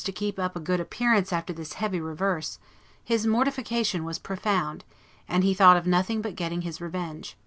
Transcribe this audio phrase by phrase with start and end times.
[0.03, 2.57] to keep up a good appearance after this heavy reverse,
[3.03, 4.83] his mortification was profound,
[5.27, 7.37] and he thought of nothing but getting his revenge.